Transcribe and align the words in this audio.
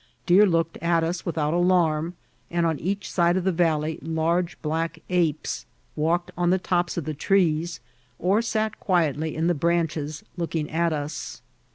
Deer 0.25 0.47
looked 0.47 0.77
at 0.77 1.03
us 1.03 1.27
without 1.27 1.53
alarm, 1.53 2.15
and 2.49 2.65
on 2.65 2.79
each 2.79 3.07
side 3.11 3.37
of 3.37 3.43
the 3.43 3.51
valley 3.51 3.99
large 4.01 4.59
black 4.63 4.97
apes 5.11 5.67
walked 5.95 6.31
on 6.35 6.49
the 6.49 6.57
tops 6.57 6.97
of 6.97 7.05
the 7.05 7.13
trees, 7.13 7.79
or 8.17 8.41
sat 8.41 8.79
quietly 8.79 9.35
in 9.35 9.45
the 9.45 9.53
branches, 9.53 10.23
looking 10.37 10.71
at 10.71 10.91
us. 10.91 11.43